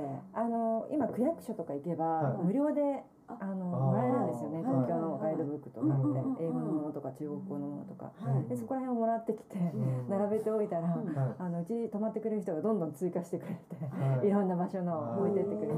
[0.90, 2.44] 今区役所とか行けば、はい。
[2.44, 3.38] 無料であ。
[3.40, 4.62] あのもらえるんですよね。
[4.62, 4.74] はい。
[4.74, 5.86] 東京のガイドブックとか。
[5.86, 8.12] って英語のものとか中国語のものとか。
[8.18, 8.48] はい。
[8.48, 10.08] でそこら辺をもらってきてうん。
[10.08, 10.98] 並べておいたら、
[11.38, 14.26] あのうちに泊まってくれる人がどんどん追加してくれて、はい。
[14.26, 15.74] いろんな場所のを置いてってくれて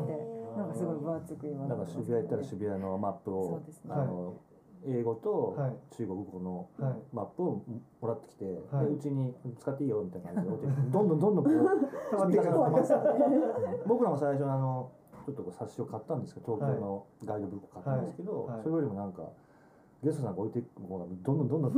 [0.57, 3.92] なんかすごい分厚く今だから渋谷行ったら渋谷のマップそをう、ですね。
[3.94, 4.35] あの
[4.85, 5.77] 英語とはい。
[5.96, 6.94] 中国語のはい。
[7.12, 7.62] マップを
[8.01, 8.87] もらってきて、はい。
[8.87, 12.94] でうちに使っていいよみたいな感じでどんどんどんどんこう積み重なってます
[13.87, 14.90] 僕らも最初あの
[15.24, 18.56] ちょっとこう冊子を買ったんですけど東京のガイドブックを買ったんですけど、はい。
[18.56, 18.64] はい。
[18.64, 19.22] それよりもなんか
[20.02, 21.72] ゲストさんが置いてもうどんどんどんどん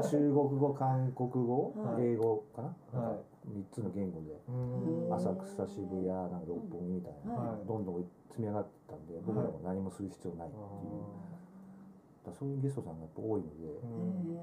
[0.00, 2.16] 中国語韓国語、はい。
[2.16, 2.96] 英語かな、はい。
[2.96, 4.40] なんか3つの言語で。
[4.48, 4.52] う
[5.12, 5.14] ん。
[5.14, 7.66] 浅草渋谷なんか六本木みたいな、はい。
[7.66, 14.38] どんどん積み上がってったんで僕らも何もする必要ないっていう、そういうゲストさんがやっぱ多いので、うん。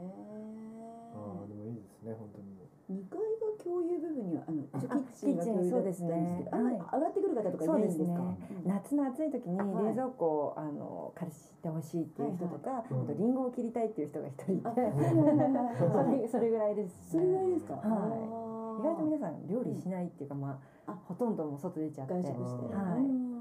[1.14, 2.54] あーでもいいですね本当に。
[2.90, 8.06] 二階が共有部分にはあのキッチンが共有だったんですねあの上がってくる方とかいないんですか？
[8.06, 8.62] そうですね。
[8.66, 9.86] 夏の暑い時にはい。
[9.88, 17.74] 冷蔵庫をあの借りしてほしいっていう人とか、はいあとリンゴを切りたいっていう人が一人いて、 それそれぐらいです、それぐらいですか？
[17.76, 18.80] はい。
[18.82, 22.14] 意外と皆さん料理しないっていうかまああほとんどもう外出ちゃって。
[22.14, 22.76] 外食して。
[22.76, 23.00] はい。
[23.00, 23.33] うん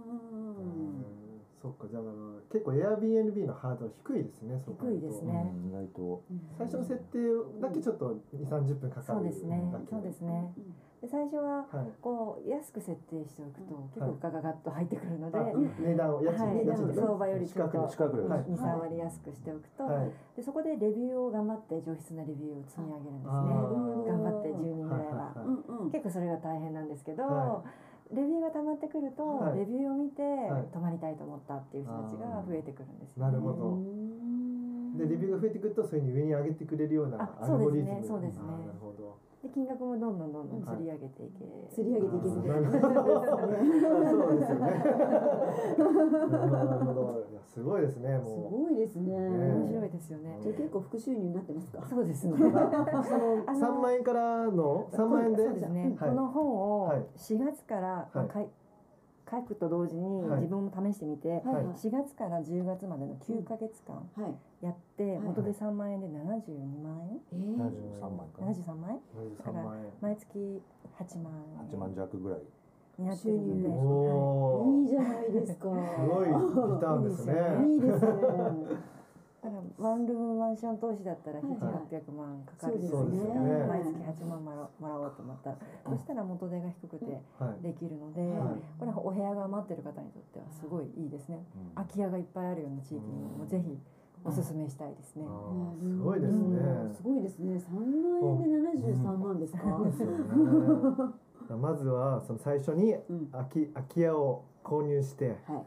[1.63, 2.03] そっかじゃあ
[2.51, 5.55] 結構 Airbnb のハードル低いですね低いですね。
[5.55, 6.23] うん意外と。
[6.59, 7.23] 最初の設定
[7.63, 10.51] だけちょっと2 3 0分かかるそうですねそうですね。
[11.01, 11.87] で最初ははい。
[12.01, 16.95] こう安く設定しておくと結構ガガガッと入ってくるので、あ値段を家賃、はい。
[16.95, 18.41] 相場よりちょっと近く近くではい。
[18.43, 20.11] 23割安くしておくと、はい。
[20.37, 24.07] でそこでレビューを頑張って上質なレビューを積み上げるんですあねー。
[24.07, 25.35] 頑張って10人ぐらいは。
[25.91, 27.63] 結構それが大変なんですけど、は
[28.13, 29.59] レビューが溜まってくると、はい。
[29.61, 30.73] レビューを見て、い。
[30.73, 33.69] 泊まりたいと思ったっていう人たちが増えてくるんですよ、なるほど。
[33.75, 34.97] うん。
[34.97, 37.91] でレビューが増えてくるとそういうふうに上に上げてくれるようなあアルゴリズム。
[37.91, 38.09] そうですね。
[38.09, 42.33] そうですねなるほどで金額もどんどんどんどん釣り上げていけ、釣り上げていける。
[42.33, 42.43] そう
[44.39, 44.71] ですよね。
[45.83, 45.89] な
[46.63, 47.27] るほど。
[47.31, 49.13] いやすごいですねすもごいですね。
[49.13, 49.19] ね。
[49.55, 51.85] 面白いですよね、じゃあ結構副収入になってますか？
[51.89, 52.33] そうですね。
[52.35, 52.59] う その
[53.47, 55.45] あの3万円からの3万円で？
[55.45, 56.11] そうですね、はい。
[56.11, 57.05] この本をはい。
[57.17, 58.49] 4月から、まあかい
[59.33, 60.41] 書くと同時にはい。
[60.43, 61.41] 自分も試してみて、はい。
[61.41, 64.65] はい4月から10月までの9ヶ月間はい。
[64.65, 65.21] やって、はい。
[65.21, 67.57] 元で3万円で72万円、えー。
[68.01, 68.53] 73万かな。
[68.53, 69.01] 73万円
[69.41, 70.63] 3万円毎月
[71.01, 72.41] 8万円8万弱ぐらい。
[72.99, 75.61] になってるので、収入でおはおいいじゃないですか。
[75.61, 76.33] すごいリ
[76.79, 77.33] ターンですね。
[77.67, 78.13] いいですね。
[79.43, 81.49] い、だからワンルームマンション投資だったらはい。
[81.51, 81.59] はい
[81.91, 83.35] 7800万かかるそうですね。
[83.69, 85.51] 毎月8万もらもらおうと思った。
[85.51, 85.57] ら、
[85.89, 87.63] そしたら元手が低くてはい。
[87.63, 88.63] できるので、はい。
[88.79, 91.45] これはお部屋が余ってる方にとってはすごいいいですね。
[91.57, 91.75] うん。
[91.75, 93.03] 空き家がいっぱいあるような地域に
[93.37, 93.79] もぜひ
[94.25, 95.27] おすすめしたいですね。
[95.27, 96.39] すごいですね。
[96.39, 96.95] うん。
[96.95, 97.59] すごいですね。
[97.59, 99.59] 三万円で七十三万ですか？
[101.57, 103.27] まずはその最初にうん。
[103.33, 105.65] 空き空き家を購入しては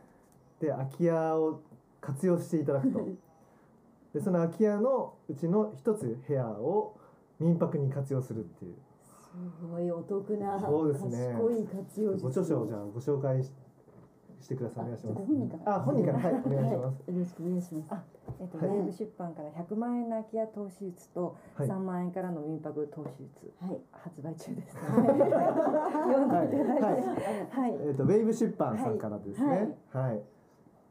[0.60, 0.64] い。
[0.64, 1.60] で空き家を
[2.00, 3.00] 活用していただくと
[4.16, 6.96] でその空き家のうちの一つ部屋を
[7.38, 8.76] 民泊に活用するっていう。
[9.12, 10.58] すごいお得な。
[10.58, 11.34] そうですね。
[11.34, 12.24] 賢い活用術。
[12.24, 13.52] ご著書をじゃあご紹介し
[14.40, 14.86] してください。
[14.86, 15.20] お願いしあます。
[15.20, 15.76] ご本人から。
[15.76, 16.20] あ本人から。
[16.20, 16.86] はいお願いします。
[16.86, 17.88] はいよろしくお願いします。
[17.90, 18.04] あ
[18.40, 18.68] えっと、はい。
[18.68, 21.68] ウェーブ出版から100万円の空き家投資術とはい。
[21.68, 23.78] 3万円からの民泊投資術はい。
[23.92, 24.78] 発売中です。
[24.78, 25.12] はい。
[26.08, 27.10] 読んでいただいて、
[27.52, 27.68] はい。
[27.68, 29.78] はい、えっとウェイブ出版さんからですね。
[29.92, 30.22] はい。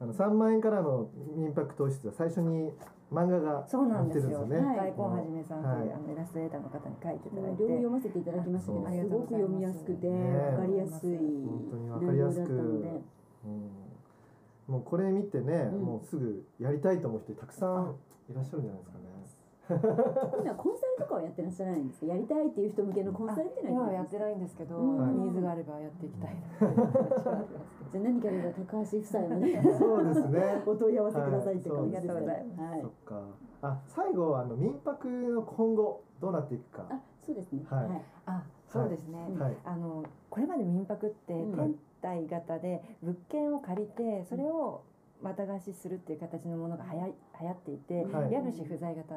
[0.01, 2.71] あの3万円からの民泊投資は最初に
[3.13, 4.47] 漫画がそうなんですよ。
[4.47, 4.77] 載ってるんですよね。
[4.77, 5.93] 大根はじめさんという、はい。
[5.93, 12.43] あのイラストレーターの方に書いていただい両て、読ませていただきましたけど、すごく読みやすくて、ねわかりやすい本当にわかりやすく。
[12.43, 13.03] 内容だったので、
[13.45, 14.73] うん。
[14.75, 15.83] もうこれ見てね、うん。
[15.83, 17.97] もうすぐやりたいと思う人たくさん
[18.31, 19.14] いらっしゃるんじゃないですかね。
[19.69, 22.07] 今コンサルとかはやってらっしゃらないんですか？
[22.07, 26.41] やりたいっていう人向けのコンサルっていうのは今はやってないんですけど、うんニーズがあればやっていきたいな。
[27.93, 30.63] じゃあ何かあれば高橋夫妻のね、そうですね。
[30.67, 32.13] お問い合わせくださいって感じですね。
[32.15, 32.91] はいそうですはいそっ。
[33.05, 33.23] か。
[33.63, 36.85] あ、最後はあの民泊の今後どうなっていくか。
[36.91, 37.65] あ、そうですね。
[37.71, 39.19] はいあ、そうですね。
[39.39, 39.57] はい。
[39.65, 44.83] あのこれまで民泊ってうん天体型で物件を借りてそれを
[45.23, 49.15] また貸しするっていう形のものがはや流行っていて、はい家主不在型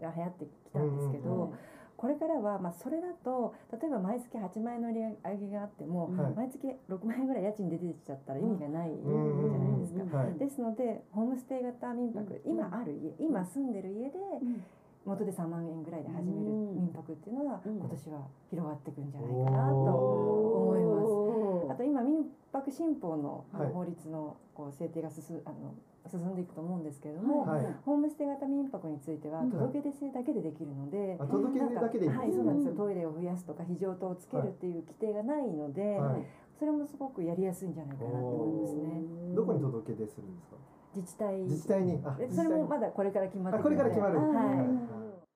[0.00, 1.58] が流行ってきたんですけど、うんはい
[1.96, 6.34] これからはまあそれだと例えば毎月8万円の売り上げがあっても、はい。
[6.36, 10.02] 毎月6万円ぐらい家賃で出てきちゃったら意味がないじゃうんないですか。
[10.04, 10.38] うんはい。
[10.38, 12.52] ですのでホームステイ型民泊、うん。
[12.52, 14.62] 今ある家今住んでる家でうん。
[15.06, 16.76] 元で3万円ぐらいで始めるうん。
[16.76, 17.76] 民泊っていうのはうん。
[17.78, 21.72] 今年は広がっていくんじゃないかなとお思います。
[21.72, 25.72] あと今民泊新法の法律のこう制定が進あの
[26.08, 32.12] 進んでいくと思うんですけれども、はいホームステイ型民泊についてはうん届け出制だけでできるので、あ、届け出だけでいい。
[32.12, 32.70] そうなんですよ。
[32.72, 36.26] うんトイレを増やすとか非常灯をつけるっていう規定がないので、はい
[36.58, 39.02] それもすごくやりやすいんじゃないかなと思いますね。
[39.34, 40.56] どこに届け出するんですか？
[40.94, 42.00] 自治体自治体に？
[42.02, 42.50] あ、で自治体に。
[42.50, 44.18] それもまだこれから決まってあ、これから決まる。
[44.18, 44.66] はいはい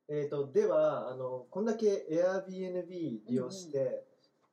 [0.09, 2.89] えっ、とではあのこんだけ Airbnb
[3.29, 4.03] 利用して、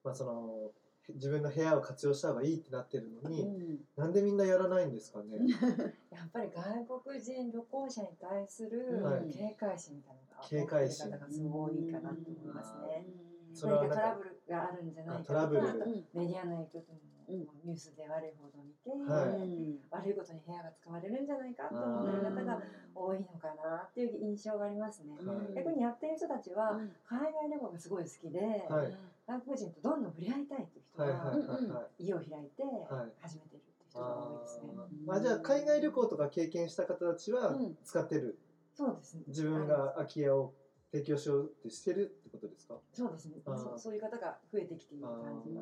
[0.03, 0.71] まあその
[1.13, 3.85] 自分の部屋を活用した方がいいってなってるのに、うん。
[3.95, 5.37] なんでみんなやらないんですかね？
[6.11, 9.29] やっぱり外国人旅行者に対するはい。
[9.29, 11.11] 警戒心みたいなのが警戒心。
[11.11, 13.05] がすごいかなと思いますね。
[13.53, 19.79] それはトラブルがあるんじゃないかとあトラブルか、あとうんメディアの影響ともうんニュースで悪い報道を見て、はいうん。
[19.89, 22.61] 悪いことに部屋が使われるんじゃないかと思われる方が
[22.93, 25.17] 多いのかなっていう印象がありますね。
[25.17, 25.53] はい。
[25.55, 26.91] 逆にやってる人たちはうん。
[27.03, 28.39] 海外旅行がすごい好きで、
[28.69, 28.97] はい。
[29.27, 32.03] 外国人とどんどん触れ合いたいっていう人はいはいがはいはい。
[32.05, 33.13] 家を開いてはい。
[33.21, 34.69] 始めてるっていう人が多いですね。
[35.07, 35.17] あー。
[35.17, 37.77] あじゃあ海外旅行とか経験した方たちはうん。
[37.83, 38.39] 使ってる、
[38.73, 39.23] そうですね。
[39.27, 40.55] 自分が空き家を
[40.91, 42.79] 提供しようってしてるってことですか？
[42.93, 43.41] そうですね。
[43.45, 45.61] そうそういう方が増えてきている感じが。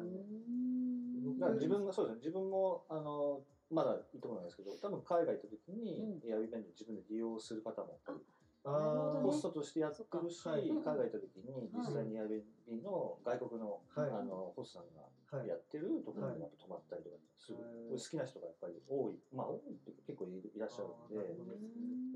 [1.39, 2.19] だから自分がそうですね。
[2.19, 8.00] 自分もあのまだいいところなんですけど多分海外行った時に、うエアビベント自分で利用する方も
[8.65, 9.21] あー。
[9.21, 14.10] ホストとしてやってるし、はい海外行った時に実際に Airbnb の外国の,、はい。
[14.10, 15.06] あのホストさんが
[15.38, 15.47] はい。
[15.47, 19.19] やってるところにやっぱ泊まったりとかする、はい好きな人がやっぱり多い。
[19.34, 21.21] まあ多いって結構いいらっしゃるんで。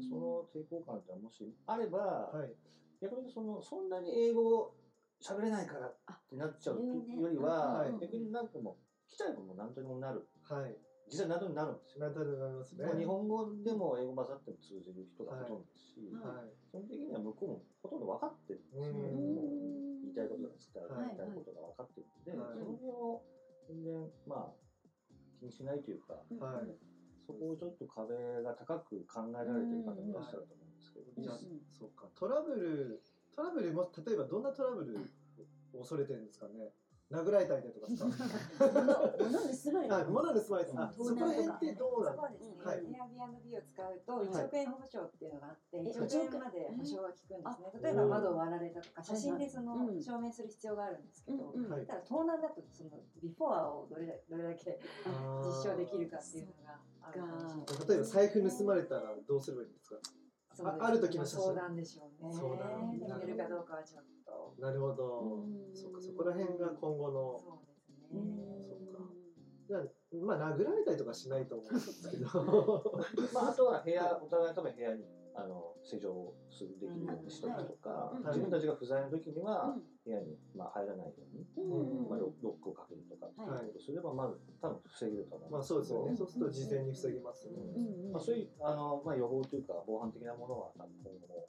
[0.10, 2.54] その抵抗感ってもしあれば、はい。
[3.02, 4.74] 逆にそのそんなに英語
[5.22, 5.94] 喋れないからっ
[6.30, 10.28] てなっちゃうよりは、はい逆になんかもう来ちゃえばもう何とでもなる。
[10.44, 10.76] はい
[11.10, 12.06] 実際何とでもなるんですよ。
[12.06, 12.86] なんとなりますね。
[12.98, 16.54] 日本語でも英語混ざっても通じる人がほとんどですし、はい。
[16.70, 18.94] 基本的には向こうもほとんど分かってるんですよ。
[18.94, 19.10] ね。
[20.06, 22.54] 言いたいことが伝えはいたいことが分かってるんで、はい。
[22.54, 23.26] その辺を
[23.68, 24.58] 全然まあ
[25.42, 26.70] 気にしないというか、はい。
[27.26, 32.10] そこをちょっと壁が高く考えられてる方もいらっしゃると思うんですけど、じゃあ実そうか。
[32.14, 33.02] トラブル
[33.36, 34.98] トラブルも例えばどんなトラブル
[35.74, 36.74] を恐れてるんですかね？
[37.10, 38.10] 殴られたりだとかですか
[38.70, 39.98] 物物盗まれた。
[39.98, 42.18] あ物盗まれたそこら辺ってどうなの？
[42.22, 44.28] そうですね、はい Airbnb を使うとはい。
[44.30, 47.72] 1億円保証っていうのがあって、え1億円まで保証が効くんですね。
[47.74, 50.02] うん例えば窓を割られたとか、い写真でそのうん。
[50.04, 51.72] 証明する必要があるんですけど、うんうん。
[51.72, 51.86] はい。
[51.88, 52.90] ただ盗難だとその
[53.22, 54.80] ビフォアをどれだどれだけ
[55.42, 57.88] 実証できるかっていうのがあるかもしれない。
[57.90, 59.98] 例えば財布盗まれたらどうすればいいんですか？
[60.60, 61.56] そうですあある時の写真。
[61.56, 62.34] 相談でしょうね。
[62.34, 64.62] 相談で見れるかどうかはちょっと。
[64.62, 65.20] なるほど。
[65.46, 65.76] うん。
[65.76, 67.40] そうかそこら辺が今後の。
[67.40, 68.22] そうですうね。
[68.22, 69.00] んそうか。
[69.68, 69.84] じゃあ
[70.26, 72.26] まあ殴られたりとかしないと思うんですけど。
[73.34, 78.26] まあ、あとは部屋、お互い多分部屋にあの施錠するできるようにしたりとか、うん。
[78.28, 86.18] 自分たちが不在の時にはうん部屋に、まあ、入らないように、うんまあ、ロロックをかけるとかっていうことをすれば、まず多分防げると思うんまあそうですよね。
[86.18, 87.62] そうすると事前に防げますね。
[87.78, 88.12] うん。
[88.12, 91.46] まあ、そういうあの、まあ、予防というか防犯的なものは多分今後も、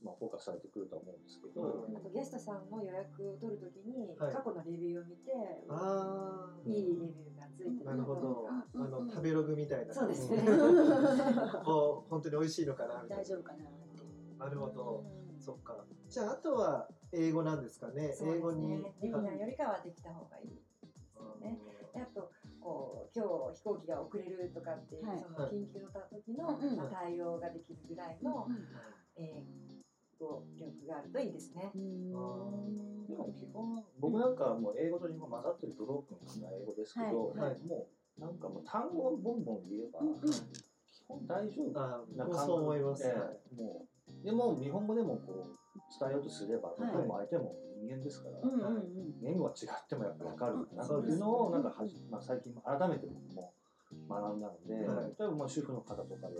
[0.00, 1.60] まあ、フォーカスされてくるとは思うんですけど、
[2.08, 4.32] ゲストさんの予約を取るときに、はい。
[4.32, 5.36] 過去のレビューを見て、
[5.68, 8.48] あいいレビューがついてるあなるほど。
[8.48, 9.92] あうんの食べログみたいな。
[9.92, 10.40] そうですね。
[11.62, 15.04] こう本当に美味しいのかなみたい大丈夫かなってななるほど。
[15.38, 15.84] そっか。
[16.08, 18.08] じゃああとは英語なんですかね？
[18.08, 18.16] ね。
[18.22, 21.58] 英語にできないよりかはできた方がいいですよね。
[21.94, 25.18] であとこう今日飛行機が遅れるとかっていう、はい。
[25.20, 28.48] その緊急の時の、うんまあ、対応ができるぐらいの、
[29.16, 29.44] 英
[30.18, 31.70] 語力があるといいですね。
[31.74, 33.06] うん。
[33.08, 37.50] でも基本僕なんかはもう英語と日本語混ざってるブロークンな英語ですけど、はい。
[37.50, 37.62] はい。
[37.66, 40.16] もうなんかもう単語をボンボン言えば、うんうん。
[40.16, 43.54] 基本大丈夫あな感僕もそう思います、ええはい。
[43.54, 44.24] もう。
[44.24, 45.61] でも日本語でもこう
[45.98, 46.80] 伝えようとすれば、い。
[46.80, 49.20] 向こうも相手も人間ですから、うんうんうん。
[49.20, 53.52] 言語が違ってもやっぱ分かるなっていうのをなんかはじ、まあ、最近改めて僕も
[54.08, 55.06] 学んだので、はい。
[55.06, 56.36] 例えばもう主婦の方とかで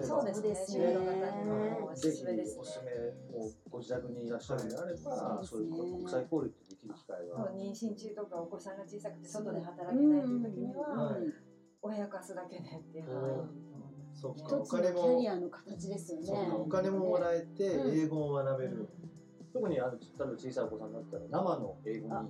[0.00, 0.54] あそうですね。
[0.54, 2.24] 主婦の方にもおぜひ
[2.58, 2.64] お。
[2.64, 2.92] すすめ
[3.36, 13.34] をご自宅にいらっしゃるのであれば、はいそういう国際交流ってできる機会そうは、妊娠中とかお子さんが小さくて外で働けないという時には、はい親貸すだけでっていうのがいい
[14.24, 14.56] そっか。
[14.56, 16.48] 一つのキャリアの形ですよね。
[16.56, 17.98] お金ももらえてうん。
[17.98, 18.88] 英語も学べる、
[19.52, 22.28] 特にあの例えば小さいお子さんだったら生の英語にい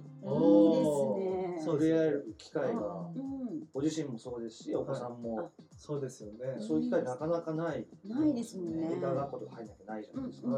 [0.71, 1.65] いですね。
[1.65, 3.69] そう触れ合える機会がうん。
[3.73, 5.51] ご自身もそうですしお子さんも。
[5.77, 6.57] そうですよね。
[6.61, 7.87] そういう機会なかなかない。
[8.05, 9.01] ないですもんね。
[9.01, 10.49] 学校とか入んなきゃないじゃないですか、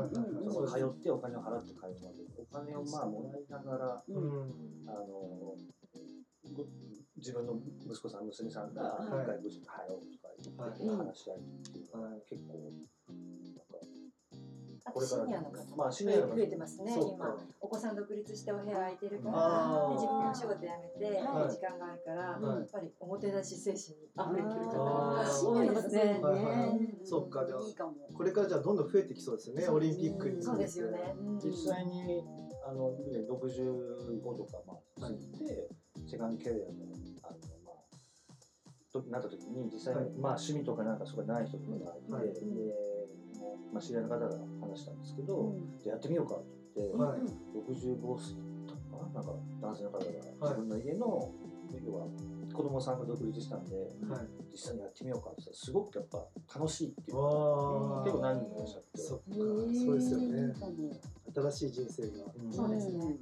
[0.66, 4.25] 通ってお金を払って通うまでお金をまあもらいながらうん、
[4.87, 5.57] あの
[6.55, 6.64] ご
[7.16, 9.27] 自分の息子さん娘さんがはい。
[9.27, 10.26] 外国人と入ろうとか
[10.57, 11.37] 話し合い。
[11.39, 11.41] っ
[11.73, 12.73] ていうのは結構
[13.55, 13.79] なんか
[14.87, 15.77] あことれからシニアの方。
[15.77, 16.37] まあもシニアの方。
[16.37, 17.37] 増えてますね、今か。
[17.61, 21.51] お子さん独立してお部屋空いてるから、自分のお仕事辞めて、はい。
[21.51, 22.59] 時間があるから、はい。
[22.61, 24.79] やっぱりおもてなし精神に溢れてる方
[25.51, 26.21] 多いですね。
[27.03, 27.95] そっかじゃあいいかも。
[28.15, 30.41] これからじゃあどんどん増えてきそうですよねオリンピックに。
[30.43, 31.15] そうですよね。
[31.43, 32.23] 実際に
[32.65, 35.69] あのね65とかまあ過ぎて、
[36.07, 36.73] セカンドキャリアの
[39.11, 40.11] なった時に実際に、はい。
[40.19, 42.33] まあ趣味とかなんかそこない人とかがいて、はい。
[42.33, 44.29] でもうまあ知り合いの方が
[44.61, 47.21] 話したんですけど、じゃあやってみようかって言って、はい。
[47.55, 50.15] 65過ぎたかななんか男性の方がはい。
[50.41, 51.33] 自分の家の、
[51.85, 52.07] 要は
[52.53, 53.77] 子供さんが独立したんで、
[54.09, 54.29] はい。
[54.53, 56.27] 実際にやってみようかって言ったらすごくやっぱ
[56.59, 59.01] 楽しいっていう結構何人もいらっしゃって。
[59.01, 59.25] そっか。
[59.35, 60.55] へーそうですよね。
[61.35, 62.09] 新しい人生が。
[62.35, 62.53] うん。
[62.53, 63.19] そうですね。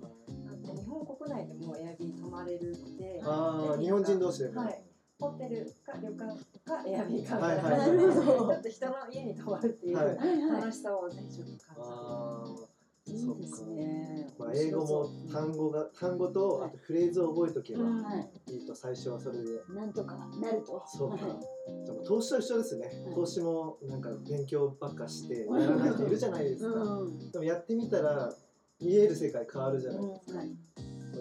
[0.75, 4.83] 日本国内でもエアビー泊まれるので、ああ日本人同士でも、はい、
[5.21, 7.71] ホテルか旅館かエアビーかみはいたいな。
[7.71, 8.15] はい感じで、はい。
[8.15, 12.69] ちょっと人の家に泊まるっていう楽しさをねちょっと感じて。
[12.69, 12.75] あ
[13.07, 14.27] いいですね。
[14.39, 19.45] ーまあ、英語も単語が単語とあとフレーズを覚えとけばいいいと最初はそれで。
[19.69, 20.83] なんとかなると。
[20.87, 21.27] そうか。
[21.27, 21.41] はい。
[21.85, 23.15] じゃあもう投資と一緒ですね、はい。
[23.15, 27.31] 投資もなんか勉強ばっかしてやらない人いるじゃないですか、うん。
[27.31, 28.33] でもやってみたら
[28.81, 30.57] 見える世界変わるじゃないですか、はい。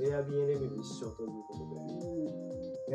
[0.01, 2.12] エアビー NM も一緒ということうんで、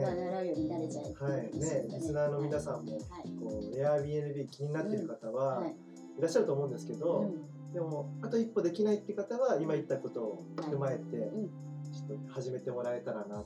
[0.02, 1.42] まあね習うようになれちゃえはい。
[1.42, 5.76] ね、リスナーの皆さんもはいこうエアビー NB 気になっている方ははい。
[6.18, 7.72] いらっしゃると思うんですけど、うん。
[7.72, 11.48] でもあと一歩できないって方は今言ったことを踏まえて、うん。
[11.92, 13.44] ちょっと始めてもらえたらなね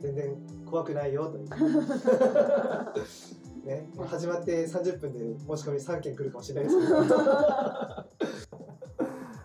[0.00, 0.36] 全然
[0.66, 1.48] 怖くないよという。
[3.66, 6.94] ね、まあ始まって30分で申し込み3件来るかもしれないですけど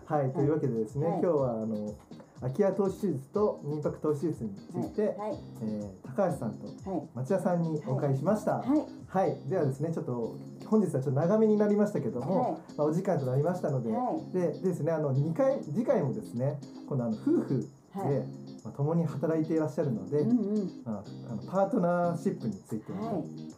[0.04, 1.94] はいというわけでですね、はい今日はあの
[2.42, 7.08] 空き家投資手術と民泊投資手術について、はいえー高橋さんとはい。
[7.14, 8.56] 町田さんにお伺いしました。
[8.56, 8.68] はい。
[9.06, 10.36] はい、ではですね、ちょっと
[10.66, 14.32] 本日はちょっと長めになりましたけども、まあ、お時間となりましたので、はい。
[14.32, 18.26] ででですね、あの2回次回もですね、このあの夫婦で、はい。
[18.64, 20.82] まあ、共に働いていらっしゃるので、うんうん。
[20.84, 23.02] まあ、あのパートナーシップについて、はい。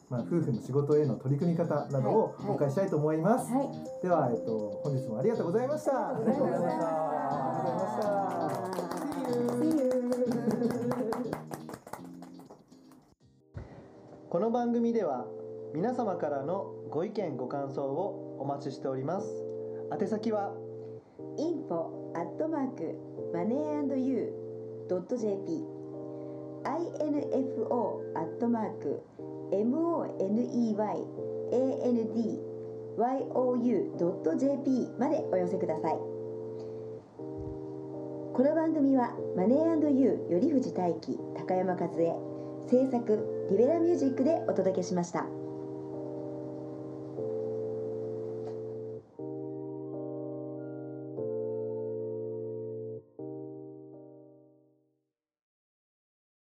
[0.09, 2.51] まあ、夫婦の仕事への取り組み方などをはい。
[2.51, 3.53] お伺いしたいと思います。
[3.53, 4.03] はい。
[4.03, 6.09] では、えっと、本日もありがとうございました。
[6.09, 8.64] ありがとうございましたありがとう。
[14.34, 15.26] この番組では
[15.74, 19.26] 皆様からのご意見ご感想をお待ちしております
[19.92, 20.52] 宛先は
[21.38, 22.98] info アットマーク
[23.32, 24.32] マネー &you
[24.88, 25.64] ドット jp
[26.64, 29.02] info アットマーク
[29.52, 30.02] money
[31.86, 36.13] and you ドット jp までお寄せください
[38.35, 42.16] この番組はマネーユー頼藤大輝高山和恵
[42.68, 45.43] 制作リベラミュージックでお届けしました。